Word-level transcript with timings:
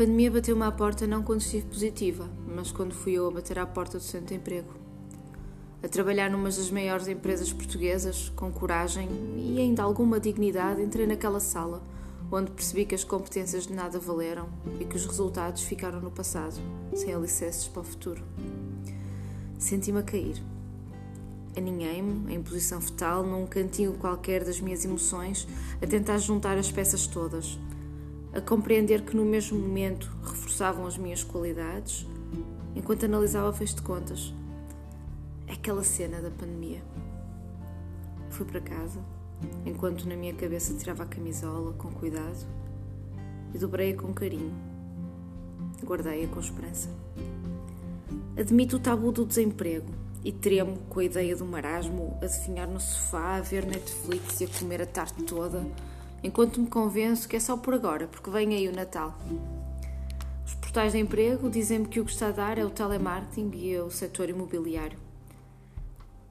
pandemia 0.00 0.30
bateu-me 0.30 0.62
à 0.62 0.72
porta 0.72 1.06
não 1.06 1.22
quando 1.22 1.42
estive 1.42 1.66
positiva, 1.66 2.26
mas 2.48 2.72
quando 2.72 2.94
fui 2.94 3.12
eu 3.12 3.28
a 3.28 3.30
bater 3.30 3.58
à 3.58 3.66
porta 3.66 3.98
do 3.98 4.02
centro 4.02 4.28
de 4.28 4.34
emprego. 4.34 4.70
A 5.82 5.88
trabalhar 5.88 6.30
numa 6.30 6.44
das 6.44 6.70
maiores 6.70 7.06
empresas 7.06 7.52
portuguesas, 7.52 8.30
com 8.34 8.50
coragem 8.50 9.10
e 9.36 9.60
ainda 9.60 9.82
alguma 9.82 10.18
dignidade, 10.18 10.80
entrei 10.80 11.06
naquela 11.06 11.38
sala, 11.38 11.82
onde 12.32 12.50
percebi 12.50 12.86
que 12.86 12.94
as 12.94 13.04
competências 13.04 13.66
de 13.66 13.74
nada 13.74 13.98
valeram 13.98 14.48
e 14.80 14.86
que 14.86 14.96
os 14.96 15.04
resultados 15.04 15.64
ficaram 15.64 16.00
no 16.00 16.10
passado, 16.10 16.58
sem 16.94 17.12
alicerces 17.12 17.68
para 17.68 17.82
o 17.82 17.84
futuro. 17.84 18.24
Senti-me 19.58 19.98
a 19.98 20.02
cair. 20.02 20.42
Aninhei-me, 21.54 22.34
em 22.34 22.42
posição 22.42 22.80
fetal, 22.80 23.22
num 23.22 23.46
cantinho 23.46 23.92
qualquer 23.98 24.44
das 24.44 24.62
minhas 24.62 24.82
emoções, 24.82 25.46
a 25.82 25.86
tentar 25.86 26.16
juntar 26.16 26.56
as 26.56 26.72
peças 26.72 27.06
todas 27.06 27.58
a 28.32 28.40
compreender 28.40 29.02
que 29.02 29.16
no 29.16 29.24
mesmo 29.24 29.58
momento 29.58 30.10
reforçavam 30.22 30.86
as 30.86 30.96
minhas 30.96 31.24
qualidades, 31.24 32.06
enquanto 32.74 33.04
analisava 33.04 33.52
fez 33.52 33.74
de 33.74 33.82
contas. 33.82 34.32
Aquela 35.48 35.82
cena 35.82 36.20
da 36.20 36.30
pandemia. 36.30 36.82
Fui 38.30 38.46
para 38.46 38.60
casa, 38.60 39.00
enquanto 39.66 40.08
na 40.08 40.14
minha 40.14 40.34
cabeça 40.34 40.74
tirava 40.74 41.02
a 41.02 41.06
camisola 41.06 41.72
com 41.72 41.90
cuidado 41.90 42.46
e 43.52 43.58
dobrei-a 43.58 43.96
com 43.96 44.14
carinho. 44.14 44.54
Guardei-a 45.84 46.28
com 46.28 46.38
esperança. 46.38 46.88
Admito 48.36 48.76
o 48.76 48.80
tabu 48.80 49.10
do 49.10 49.26
desemprego 49.26 49.92
e 50.24 50.30
tremo 50.30 50.78
com 50.88 51.00
a 51.00 51.04
ideia 51.04 51.34
do 51.34 51.44
marasmo 51.44 52.16
a 52.18 52.26
definhar 52.26 52.68
no 52.68 52.78
sofá, 52.78 53.36
a 53.36 53.40
ver 53.40 53.66
Netflix 53.66 54.40
e 54.40 54.44
a 54.44 54.48
comer 54.48 54.82
a 54.82 54.86
tarde 54.86 55.24
toda 55.24 55.66
enquanto 56.22 56.60
me 56.60 56.66
convenço 56.66 57.28
que 57.28 57.36
é 57.36 57.40
só 57.40 57.56
por 57.56 57.74
agora, 57.74 58.06
porque 58.06 58.30
vem 58.30 58.54
aí 58.54 58.68
o 58.68 58.74
Natal. 58.74 59.14
Os 60.44 60.54
portais 60.54 60.92
de 60.92 60.98
emprego 60.98 61.48
dizem-me 61.48 61.86
que 61.86 62.00
o 62.00 62.04
que 62.04 62.12
está 62.12 62.28
a 62.28 62.32
dar 62.32 62.58
é 62.58 62.64
o 62.64 62.70
telemarketing 62.70 63.50
e 63.54 63.78
o 63.78 63.90
setor 63.90 64.28
imobiliário. 64.28 64.98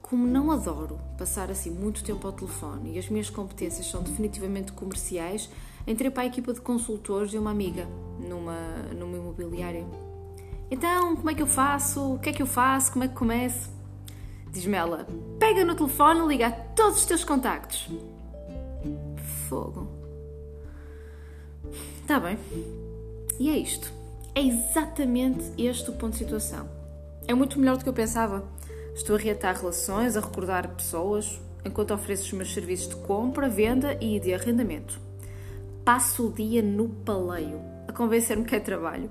Como 0.00 0.26
não 0.26 0.50
adoro 0.50 1.00
passar 1.16 1.50
assim 1.50 1.70
muito 1.70 2.04
tempo 2.04 2.26
ao 2.26 2.32
telefone 2.32 2.94
e 2.94 2.98
as 2.98 3.08
minhas 3.08 3.30
competências 3.30 3.86
são 3.86 4.02
definitivamente 4.02 4.72
comerciais, 4.72 5.48
entrei 5.86 6.10
para 6.10 6.24
a 6.24 6.26
equipa 6.26 6.52
de 6.52 6.60
consultores 6.60 7.30
de 7.30 7.38
uma 7.38 7.50
amiga 7.50 7.88
numa, 8.20 8.58
numa 8.94 9.16
imobiliária. 9.16 9.86
Então, 10.70 11.16
como 11.16 11.30
é 11.30 11.34
que 11.34 11.42
eu 11.42 11.46
faço? 11.46 12.14
O 12.14 12.18
que 12.18 12.28
é 12.28 12.32
que 12.32 12.42
eu 12.42 12.46
faço? 12.46 12.92
Como 12.92 13.04
é 13.04 13.08
que 13.08 13.14
começo? 13.14 13.70
Diz-me 14.50 14.76
ela: 14.76 15.06
pega 15.38 15.64
no 15.64 15.74
telefone 15.74 16.20
e 16.20 16.28
liga 16.28 16.48
a 16.48 16.50
todos 16.50 16.98
os 16.98 17.06
teus 17.06 17.24
contactos 17.24 17.88
fogo. 19.52 19.86
Está 22.00 22.18
bem. 22.18 22.38
E 23.38 23.50
é 23.50 23.58
isto. 23.58 23.92
É 24.34 24.40
exatamente 24.40 25.44
este 25.58 25.90
o 25.90 25.92
ponto 25.92 26.12
de 26.12 26.20
situação. 26.20 26.66
É 27.28 27.34
muito 27.34 27.60
melhor 27.60 27.76
do 27.76 27.82
que 27.82 27.88
eu 27.90 27.92
pensava. 27.92 28.42
Estou 28.94 29.14
a 29.14 29.18
reatar 29.18 29.58
relações, 29.58 30.16
a 30.16 30.20
recordar 30.20 30.74
pessoas, 30.74 31.38
enquanto 31.66 31.92
ofereço 31.92 32.24
os 32.24 32.32
meus 32.32 32.54
serviços 32.54 32.88
de 32.88 32.96
compra, 32.96 33.46
venda 33.46 33.98
e 34.00 34.18
de 34.18 34.32
arrendamento. 34.32 34.98
Passo 35.84 36.28
o 36.28 36.32
dia 36.32 36.62
no 36.62 36.88
paleio, 36.88 37.60
a 37.86 37.92
convencer-me 37.92 38.46
que 38.46 38.56
é 38.56 38.60
trabalho. 38.60 39.10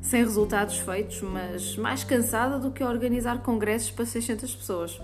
Sem 0.00 0.22
resultados 0.22 0.78
feitos, 0.78 1.20
mas 1.20 1.76
mais 1.76 2.04
cansada 2.04 2.60
do 2.60 2.70
que 2.70 2.82
a 2.82 2.88
organizar 2.88 3.42
congressos 3.42 3.90
para 3.90 4.06
600 4.06 4.54
pessoas. 4.54 5.00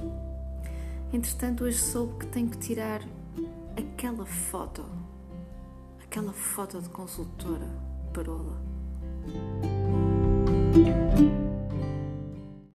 Entretanto, 1.12 1.64
hoje 1.64 1.78
soube 1.78 2.18
que 2.20 2.26
tenho 2.26 2.48
que 2.48 2.58
tirar 2.58 3.02
aquela 3.80 4.26
foto, 4.26 4.84
aquela 6.02 6.32
foto 6.32 6.80
de 6.80 6.88
consultora 6.88 7.66
parola. 8.12 8.60